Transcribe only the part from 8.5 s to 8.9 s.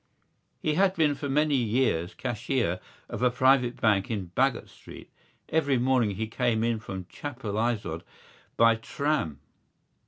by